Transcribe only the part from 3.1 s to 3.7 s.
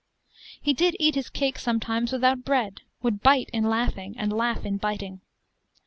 bite in